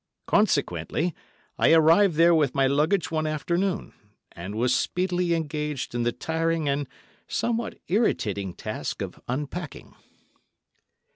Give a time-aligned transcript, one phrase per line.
[0.25, 1.13] Consequently,
[1.59, 3.93] I arrived there with my luggage one afternoon,
[4.31, 6.87] and was speedily engaged in the tiring and
[7.27, 9.93] somewhat irritating task of unpacking.